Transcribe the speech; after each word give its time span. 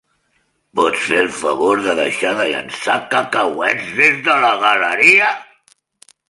Pots 0.77 1.01
fer 1.09 1.19
el 1.23 1.27
favor 1.41 1.83
de 1.87 1.93
deixar 1.99 2.31
de 2.39 2.47
llençar 2.53 2.95
cacauets 3.13 3.93
des 4.01 4.19
de 4.29 4.39
la 4.47 4.51
galeria? 4.65 5.29